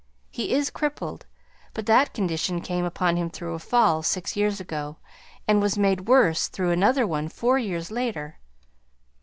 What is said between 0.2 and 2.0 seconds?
He is crippled, but